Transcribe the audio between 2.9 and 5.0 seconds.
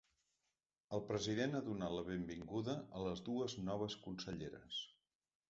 a les dues noves conselleres.